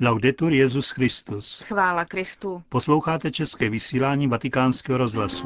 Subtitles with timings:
[0.00, 1.60] Laudetur Jezus Christus.
[1.60, 2.62] Chvála Kristu.
[2.68, 5.44] Posloucháte české vysílání Vatikánského rozhlasu.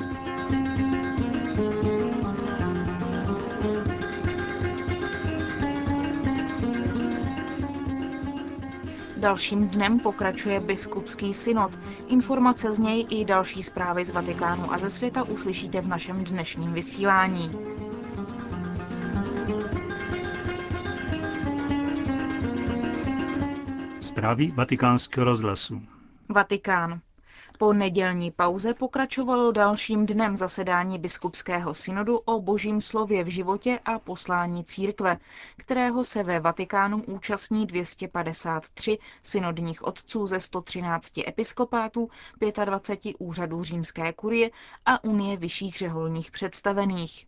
[9.16, 11.78] Dalším dnem pokračuje biskupský synod.
[12.06, 16.73] Informace z něj i další zprávy z Vatikánu a ze světa uslyšíte v našem dnešním
[16.73, 17.51] vysílání.
[24.09, 25.83] Zprávy vatikánského rozhlasu.
[26.29, 27.01] Vatikán.
[27.59, 33.99] Po nedělní pauze pokračovalo dalším dnem zasedání biskupského synodu o božím slově v životě a
[33.99, 35.19] poslání církve,
[35.57, 42.09] kterého se ve Vatikánu účastní 253 synodních otců ze 113 episkopátů,
[42.65, 44.51] 25 úřadů římské kurie
[44.87, 47.27] a Unie vyšších řeholních představených.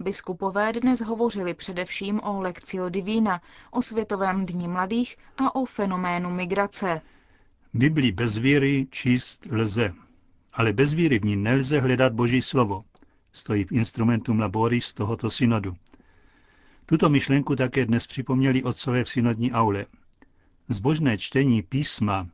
[0.00, 7.00] Biskupové dnes hovořili především o Lectio Divina, o Světovém dni mladých a o fenoménu migrace.
[7.74, 9.92] Biblii bez víry číst lze,
[10.54, 12.84] ale bez víry v ní nelze hledat Boží slovo,
[13.32, 15.76] stojí v instrumentum laboris tohoto synodu.
[16.86, 19.86] Tuto myšlenku také dnes připomněli otcové v synodní aule.
[20.68, 22.28] Zbožné čtení písma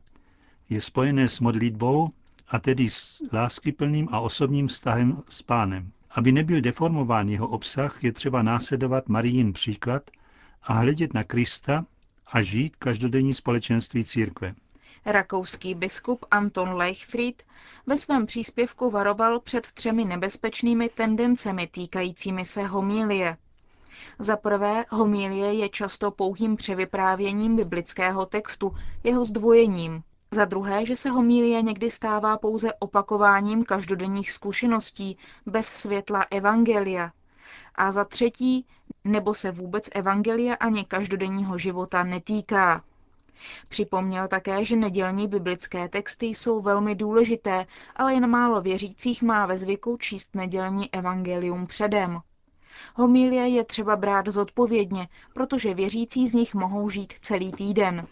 [0.69, 2.09] je spojené s modlitbou
[2.47, 5.91] a tedy s láskyplným a osobním vztahem s pánem.
[6.15, 10.11] Aby nebyl deformován jeho obsah, je třeba následovat Marijin příklad
[10.63, 11.85] a hledět na Krista
[12.27, 14.55] a žít každodenní společenství církve.
[15.05, 17.43] Rakouský biskup Anton Leichfried
[17.87, 23.37] ve svém příspěvku varoval před třemi nebezpečnými tendencemi týkajícími se homílie.
[24.19, 30.03] Za prvé, homílie je často pouhým převyprávěním biblického textu, jeho zdvojením.
[30.33, 37.11] Za druhé, že se homílie někdy stává pouze opakováním každodenních zkušeností bez světla evangelia.
[37.75, 38.65] A za třetí,
[39.03, 42.83] nebo se vůbec evangelia ani každodenního života netýká.
[43.67, 47.65] Připomněl také, že nedělní biblické texty jsou velmi důležité,
[47.95, 52.19] ale jen málo věřících má ve zvyku číst nedělní evangelium předem.
[52.95, 58.07] Homílie je třeba brát zodpovědně, protože věřící z nich mohou žít celý týden.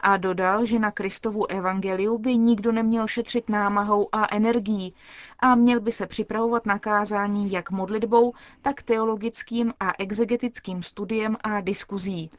[0.00, 4.94] A dodal, že na Kristovu evangeliu by nikdo neměl šetřit námahou a energií
[5.38, 8.32] a měl by se připravovat na kázání jak modlitbou,
[8.62, 12.30] tak teologickým a exegetickým studiem a diskuzí.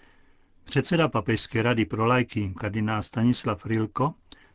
[0.64, 4.14] Předseda Papežské rady pro lajky, kardinál Stanislav Rilko,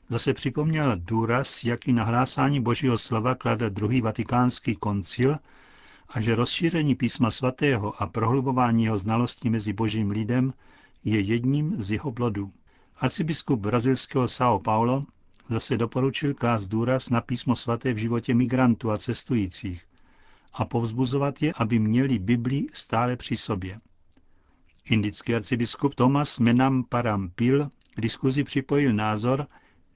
[0.09, 5.37] zase připomněl důraz, jaký na hlásání božího slova klade druhý vatikánský koncil
[6.09, 10.53] a že rozšíření písma svatého a prohlubování jeho znalostí mezi božím lidem
[11.05, 12.53] je jedním z jeho blodů.
[13.01, 15.05] Arcibiskup brazilského São Paulo
[15.49, 19.83] zase doporučil klást důraz na písmo svaté v životě migrantů a cestujících
[20.55, 23.79] a povzbuzovat je, aby měli Bibli stále při sobě.
[24.85, 29.47] Indický arcibiskup Thomas Menam Parampil k diskuzi připojil názor,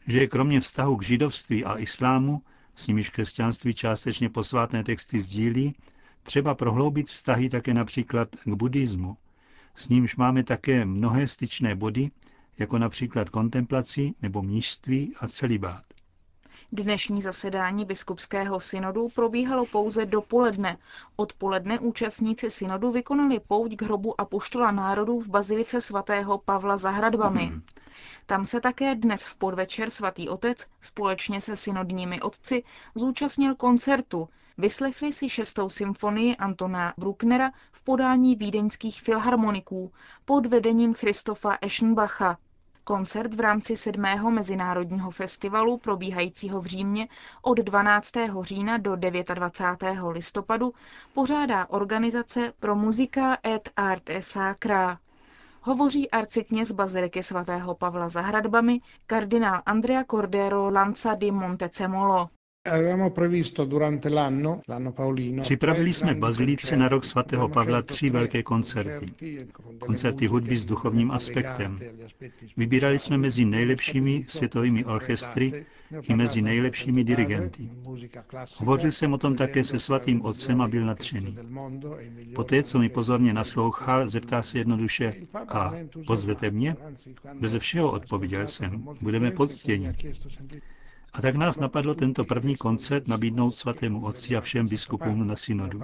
[0.06, 2.42] že je kromě vztahu k židovství a islámu,
[2.74, 5.74] s nimiž křesťanství částečně posvátné texty sdílí,
[6.22, 9.16] třeba prohloubit vztahy také například k buddhismu.
[9.74, 12.10] S nímž máme také mnohé styčné body,
[12.58, 15.84] jako například kontemplaci nebo mnižství a celibát.
[16.72, 20.78] Dnešní zasedání biskupského synodu probíhalo pouze dopoledne.
[21.16, 26.90] Odpoledne účastníci synodu vykonali pouť k hrobu a poštola národů v bazilice svatého Pavla za
[26.90, 27.52] hradbami.
[28.26, 32.62] Tam se také dnes v podvečer svatý otec společně se synodními otci
[32.94, 34.28] zúčastnil koncertu.
[34.58, 39.92] Vyslechli si šestou symfonii Antona Brucknera v podání vídeňských filharmoniků
[40.24, 42.38] pod vedením Christofa Eschenbacha.
[42.84, 47.08] Koncert v rámci sedmého mezinárodního festivalu probíhajícího v Římě
[47.42, 48.12] od 12.
[48.40, 49.98] října do 29.
[50.10, 50.74] listopadu
[51.14, 54.98] pořádá organizace pro muzika et arte sacra.
[55.62, 62.28] Hovoří arcikněz Baziliky svatého Pavla za hradbami, kardinál Andrea Cordero Lanza di Montecemolo.
[65.42, 69.12] Připravili jsme v Bazilice na rok svatého Pavla tři velké koncerty.
[69.78, 71.78] Koncerty hudby s duchovním aspektem.
[72.56, 75.64] Vybírali jsme mezi nejlepšími světovými orchestry
[76.08, 77.68] i mezi nejlepšími dirigenty.
[78.58, 81.36] Hovořil jsem o tom také se svatým otcem a byl nadšený.
[82.34, 85.14] Poté, co mi pozorně naslouchal, zeptal se jednoduše,
[85.48, 85.72] a
[86.06, 86.76] pozvete mě?
[87.40, 89.92] Beze všeho odpověděl jsem, budeme poctěni.
[91.14, 95.80] A tak nás napadlo tento první koncert nabídnout svatému otci a všem biskupům na synodu.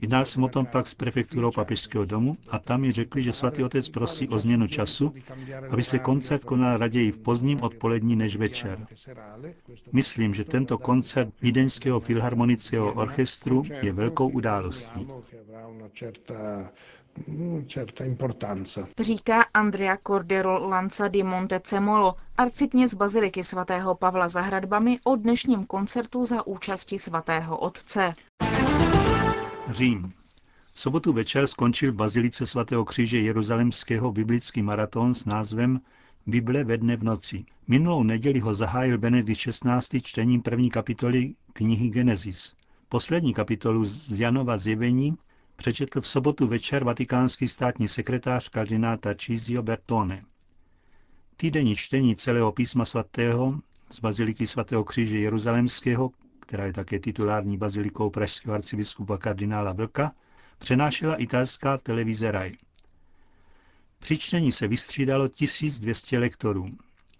[0.00, 3.64] Jednal jsem o tom pak s prefekturou papežského domu a tam mi řekli, že svatý
[3.64, 5.14] otec prosí o změnu času,
[5.70, 8.86] aby se koncert konal raději v pozdním odpolední než večer.
[9.92, 15.06] Myslím, že tento koncert Vídeňského filharmonického orchestru je velkou událostí.
[19.00, 26.26] Říká Andrea Cordero Lanza di Montecemolo, arcikněz Baziliky svatého Pavla za hradbami o dnešním koncertu
[26.26, 28.12] za účasti svatého otce.
[29.68, 30.12] Řím.
[30.72, 35.80] V sobotu večer skončil v Bazilice svatého kříže Jeruzalemského biblický maraton s názvem
[36.26, 37.44] Bible ve dne v noci.
[37.68, 40.00] Minulou neděli ho zahájil Benedikt XVI.
[40.02, 42.54] čtením první kapitoly knihy Genesis.
[42.88, 45.16] Poslední kapitolu z Janova zjevení
[45.56, 50.22] přečetl v sobotu večer vatikánský státní sekretář kardináta Cizio Bertone.
[51.36, 53.60] Týdenní čtení celého písma svatého
[53.90, 56.10] z Baziliky svatého kříže Jeruzalemského,
[56.40, 60.12] která je také titulární bazilikou pražského arcibiskupa kardinála Vlka,
[60.58, 62.56] přenášela italská televize RAI.
[63.98, 66.70] Při čtení se vystřídalo 1200 lektorů.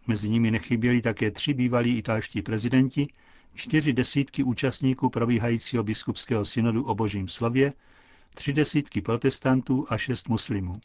[0.07, 3.09] Mezi nimi nechyběli také tři bývalí italští prezidenti,
[3.55, 7.73] čtyři desítky účastníků probíhajícího biskupského synodu o božím slově,
[8.35, 10.81] tři desítky protestantů a šest muslimů.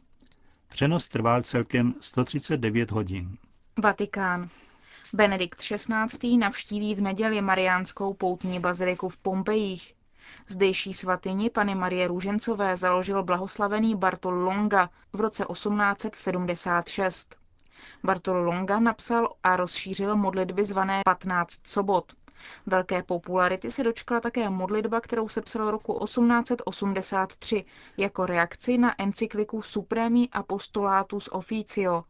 [0.68, 3.38] Přenos trval celkem 139 hodin.
[3.84, 4.50] Vatikán.
[5.14, 6.38] Benedikt XVI.
[6.38, 9.96] navštíví v neděli Mariánskou poutní baziliku v Pompejích.
[10.48, 17.36] Zdejší svatyni Pany Marie Růžencové založil blahoslavený Bartol Longa v roce 1876.
[18.04, 22.14] Bartol Longa napsal a rozšířil modlitby zvané 15 sobot.
[22.66, 27.66] Velké popularity se dočkala také modlitba, kterou se psal roku 1883
[27.98, 32.04] jako reakci na encykliku Supremi Apostolatus Officio,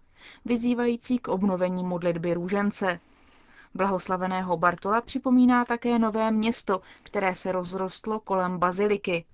[0.45, 2.99] vyzývající k obnovení modlitby růžence.
[3.73, 9.25] Blahoslaveného Bartola připomíná také nové město, které se rozrostlo kolem baziliky.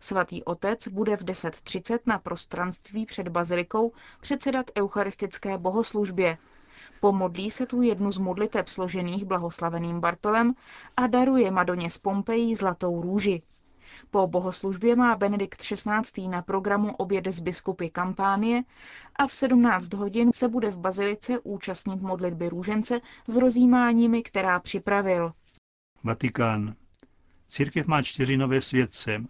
[0.00, 6.38] Svatý otec bude v 10.30 na prostranství před bazilikou předsedat eucharistické bohoslužbě.
[7.00, 10.54] Pomodlí se tu jednu z modliteb složených blahoslaveným Bartolem
[10.96, 13.42] a daruje Madoně z Pompejí zlatou růži.
[14.10, 16.28] Po bohoslužbě má Benedikt XVI.
[16.28, 18.62] na programu oběd z biskupy kampánie
[19.16, 25.32] a v 17 hodin se bude v bazilice účastnit modlitby růžence s rozjímáními, která připravil.
[26.04, 26.74] Vatikán.
[27.48, 29.24] Církev má čtyři nové světce.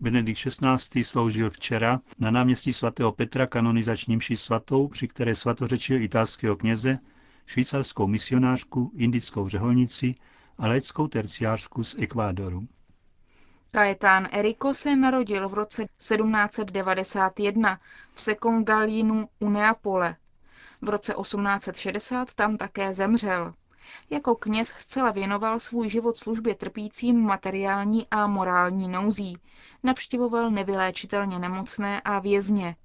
[0.00, 1.04] Benedikt XVI.
[1.04, 6.98] sloužil včera na náměstí svatého Petra kanonizační mši svatou, při které svatořečil italského kněze,
[7.46, 10.14] švýcarskou misionářku, indickou řeholnici
[10.58, 12.68] a laickou terciářku z Ekvádoru.
[13.72, 17.80] Kajetán Eriko se narodil v roce 1791
[18.14, 20.16] v Sekongalínu u Neapole.
[20.82, 23.54] V roce 1860 tam také zemřel.
[24.10, 29.36] Jako kněz zcela věnoval svůj život službě trpícím materiální a morální nouzí.
[29.82, 32.76] Navštěvoval nevyléčitelně nemocné a vězně.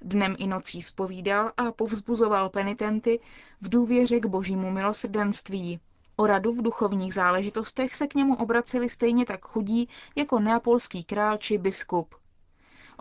[0.00, 3.20] Dnem i nocí spovídal a povzbuzoval penitenty
[3.60, 5.80] v důvěře k božímu milosrdenství.
[6.16, 11.36] O radu v duchovních záležitostech se k němu obraceli stejně tak chudí jako neapolský král
[11.36, 12.14] či biskup.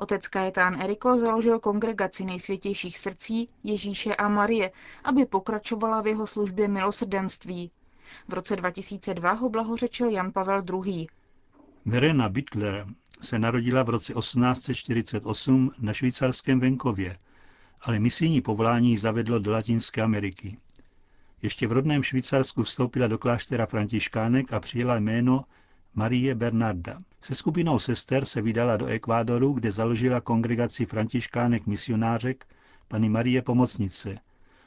[0.01, 4.71] Otec Kajetán Eriko založil kongregaci nejsvětějších srdcí Ježíše a Marie,
[5.03, 7.71] aby pokračovala v jeho službě milosrdenství.
[8.27, 11.07] V roce 2002 ho blahořečil Jan Pavel II.
[11.85, 12.85] Verena Bittler
[13.21, 17.17] se narodila v roce 1848 na švýcarském venkově,
[17.81, 20.57] ale misijní povolání zavedlo do Latinské Ameriky.
[21.41, 25.45] Ještě v rodném Švýcarsku vstoupila do kláštera františkánek a přijela jméno
[25.93, 26.97] Marie Bernarda.
[27.21, 32.45] Se skupinou sester se vydala do Ekvádoru, kde založila kongregaci františkánek misionářek
[32.87, 34.19] Pany Marie Pomocnice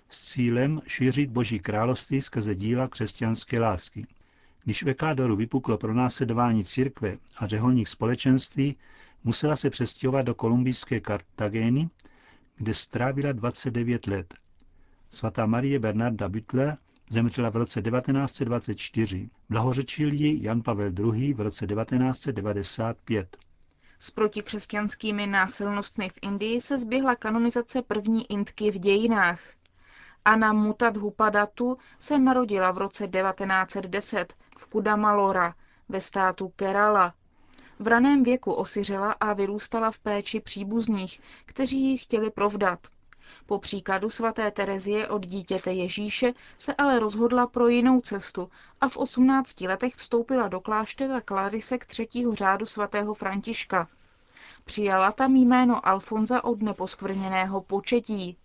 [0.08, 4.06] s cílem šířit Boží království skrze díla křesťanské lásky.
[4.64, 8.76] Když v Ekvádoru vypuklo pronásledování církve a řeholních společenství,
[9.24, 11.90] musela se přestěhovat do kolumbijské Kartagény,
[12.56, 14.34] kde strávila 29 let.
[15.10, 16.76] Svatá Marie Bernarda Butler
[17.12, 19.30] zemřela v roce 1924.
[19.50, 21.34] Blahořečil ji Jan Pavel II.
[21.34, 23.36] v roce 1995.
[23.98, 29.40] S protikřesťanskými násilnostmi v Indii se zběhla kanonizace první Indky v dějinách.
[30.24, 35.54] Anna Mutadhupadatu se narodila v roce 1910 v Kudamalora
[35.88, 37.14] ve státu Kerala.
[37.78, 42.86] V raném věku osiřela a vyrůstala v péči příbuzných, kteří ji chtěli provdat.
[43.46, 48.50] Po příkladu svaté Terezie od dítěte Ježíše se ale rozhodla pro jinou cestu
[48.80, 53.88] a v 18 letech vstoupila do kláštera Klarisek třetího řádu svatého Františka.
[54.64, 58.36] Přijala tam jméno Alfonza od neposkvrněného početí.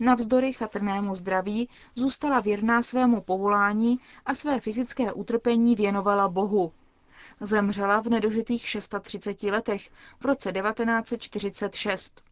[0.00, 6.72] Navzdory chatrnému zdraví zůstala věrná svému povolání a své fyzické utrpení věnovala Bohu.
[7.40, 12.22] Zemřela v nedožitých 630 letech v roce 1946.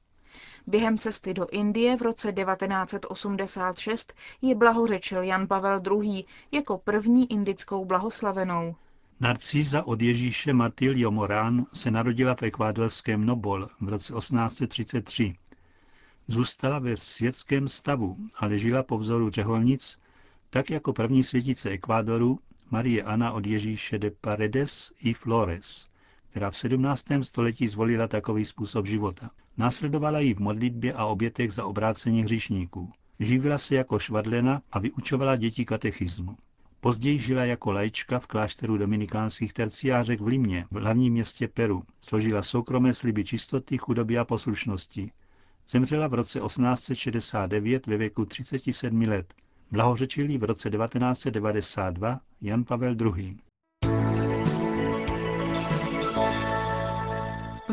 [0.66, 6.24] Během cesty do Indie v roce 1986 ji blahořečil Jan Pavel II.
[6.52, 8.74] jako první indickou blahoslavenou.
[9.20, 15.34] Narcíza od Ježíše Matilio Morán se narodila v ekvádorském Nobol v roce 1833.
[16.28, 19.98] Zůstala ve světském stavu, ale žila po vzoru řeholnic,
[20.50, 22.38] tak jako první světice Ekvádoru
[22.70, 25.88] Marie Ana od Ježíše de Paredes i Flores,
[26.30, 27.04] která v 17.
[27.22, 29.30] století zvolila takový způsob života.
[29.56, 32.92] Následovala ji v modlitbě a obětech za obrácení hříšníků.
[33.20, 36.36] Živila se jako švadlena a vyučovala děti katechismu.
[36.80, 41.82] Později žila jako lajčka v klášteru dominikánských terciářek v Limě, v hlavním městě Peru.
[42.00, 45.10] Složila soukromé sliby čistoty, chudoby a poslušnosti.
[45.68, 49.34] Zemřela v roce 1869 ve věku 37 let.
[49.70, 53.36] Blahořečil v roce 1992 Jan Pavel II.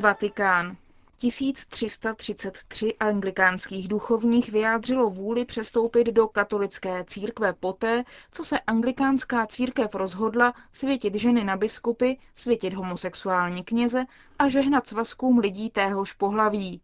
[0.01, 0.77] Vatikán.
[1.21, 10.53] 1333 anglikánských duchovních vyjádřilo vůli přestoupit do katolické církve poté, co se anglikánská církev rozhodla
[10.71, 14.05] světit ženy na biskupy, světit homosexuální kněze
[14.39, 16.81] a žehnat svazkům lidí téhož pohlaví.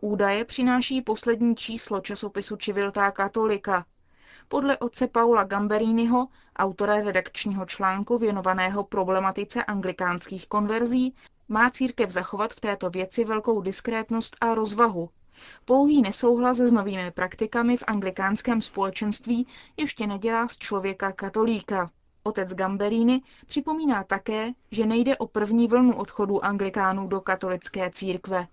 [0.00, 3.86] Údaje přináší poslední číslo časopisu Čiviltá katolika.
[4.48, 11.14] Podle otce Paula Gamberiniho, autora redakčního článku věnovaného problematice anglikánských konverzí,
[11.52, 15.10] má církev zachovat v této věci velkou diskrétnost a rozvahu.
[15.64, 21.90] Pouhý nesouhlas s novými praktikami v anglikánském společenství ještě nedělá z člověka katolíka.
[22.22, 28.46] Otec Gamberini připomíná také, že nejde o první vlnu odchodu anglikánů do katolické církve.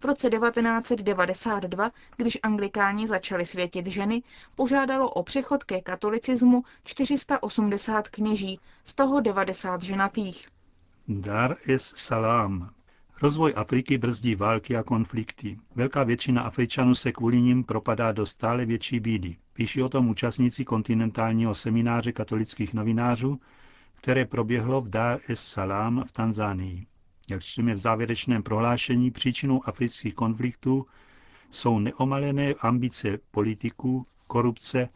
[0.00, 4.22] V roce 1992, když anglikáni začali světit ženy,
[4.54, 10.57] požádalo o přechod ke katolicismu 480 kněží, z toho 90 ženatých.
[11.10, 12.70] Dar es Salam.
[13.22, 15.58] Rozvoj Afriky brzdí války a konflikty.
[15.74, 19.36] Velká většina Afričanů se kvůli nim propadá do stále větší bídy.
[19.52, 23.40] Píší o tom účastníci kontinentálního semináře katolických novinářů,
[23.94, 26.86] které proběhlo v Dar es Salam v Tanzánii.
[27.30, 30.86] Jak čteme v závěrečném prohlášení, příčinou afrických konfliktů
[31.50, 34.88] jsou neomalené ambice politiků, korupce,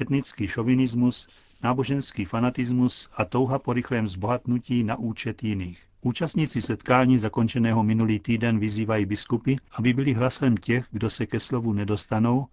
[0.00, 1.28] etnický šovinismus,
[1.62, 5.84] náboženský fanatismus a touha po rychlém zbohatnutí na účet jiných.
[6.02, 11.72] Účastníci setkání zakončeného minulý týden vyzývají biskupy, aby byli hlasem těch, kdo se ke slovu
[11.72, 12.46] nedostanou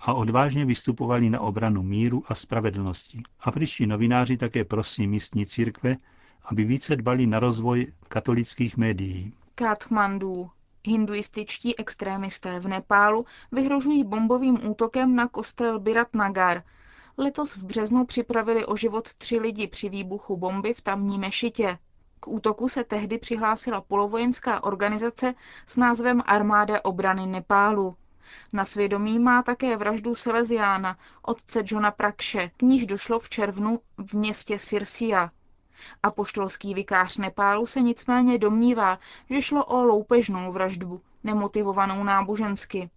[0.00, 3.22] a odvážně vystupovali na obranu míru a spravedlnosti.
[3.40, 5.96] Afričtí novináři také prosí místní církve,
[6.44, 9.32] aby více dbali na rozvoj katolických médií.
[9.54, 10.50] Kathmandu.
[10.84, 16.62] Hinduističtí extrémisté v Nepálu vyhrožují bombovým útokem na kostel Biratnagar.
[17.18, 21.78] Letos v březnu připravili o život tři lidi při výbuchu bomby v tamní mešitě.
[22.20, 25.34] K útoku se tehdy přihlásila polovojenská organizace
[25.66, 27.96] s názvem Armáda obrany Nepálu.
[28.52, 34.14] Na svědomí má také vraždu Seleziána, otce Johna Prakše, k níž došlo v červnu v
[34.14, 35.30] městě Sirsia.
[36.02, 38.98] Apoštolský vikář Nepálu se nicméně domnívá,
[39.30, 42.90] že šlo o loupežnou vraždu, nemotivovanou nábožensky.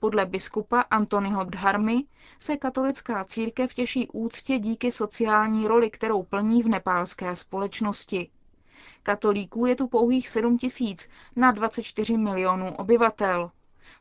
[0.00, 2.04] Podle biskupa Antonyho Dharmy
[2.38, 8.30] se katolická církev těší úctě díky sociální roli, kterou plní v nepálské společnosti.
[9.02, 13.50] Katolíků je tu pouhých 7 tisíc na 24 milionů obyvatel.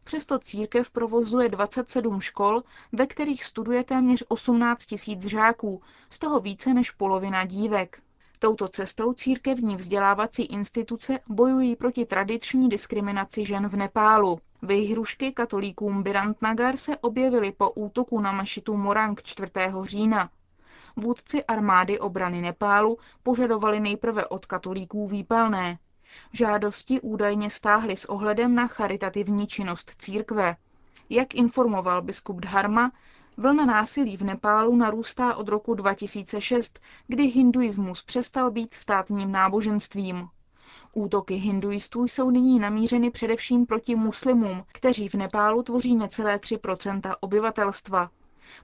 [0.04, 6.74] Přesto církev provozuje 27 škol, ve kterých studuje téměř 18 tisíc žáků, z toho více
[6.74, 8.01] než polovina dívek.
[8.40, 14.40] Touto cestou církevní vzdělávací instituce bojují proti tradiční diskriminaci žen v Nepálu.
[14.62, 19.51] Vyhrušky katolíkům Birantnagar se objevily po útoku na mašitu Morang 4.
[19.82, 20.30] října.
[20.96, 25.77] Vůdci armády obrany Nepálu požadovali nejprve od katolíků výpalné.
[26.34, 30.56] Žádosti údajně stáhly s ohledem na charitativní činnost církve.
[31.10, 32.91] Jak informoval biskup Dharma,
[33.38, 40.27] Vlna násilí v Nepálu narůstá od roku 2006, kdy hinduismus přestal být státním náboženstvím.
[40.93, 48.10] Útoky hinduistů jsou nyní namířeny především proti muslimům, kteří v Nepálu tvoří necelé 3% obyvatelstva.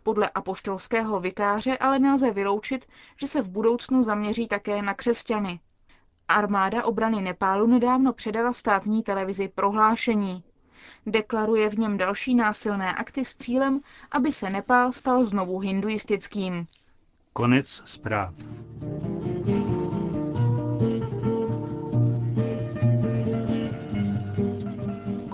[0.03, 2.85] Podle apoštolského vikáře ale nelze vyloučit,
[3.17, 5.59] že se v budoucnu zaměří také na křesťany.
[6.27, 10.43] Armáda obrany Nepálu nedávno předala státní televizi prohlášení.
[11.05, 13.81] Deklaruje v něm další násilné akty s cílem,
[14.11, 16.67] aby se Nepál stal znovu hinduistickým.
[17.33, 18.33] Konec zpráv.